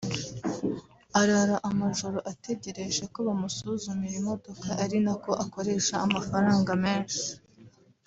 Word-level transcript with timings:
arara 1.21 1.57
amajoro 1.69 2.17
ategereje 2.31 3.01
ko 3.13 3.19
bamusuzumira 3.27 4.15
imodoka 4.21 4.67
ari 4.83 4.97
nako 5.05 5.31
akoresha 5.45 5.93
amafaranga 6.05 6.71
menshi 6.85 7.25